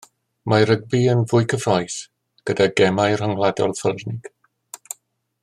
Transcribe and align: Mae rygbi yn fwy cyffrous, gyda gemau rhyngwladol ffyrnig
Mae 0.51 0.63
rygbi 0.69 1.01
yn 1.11 1.21
fwy 1.33 1.45
cyffrous, 1.53 1.99
gyda 2.51 2.67
gemau 2.81 3.21
rhyngwladol 3.21 3.77
ffyrnig 3.83 4.33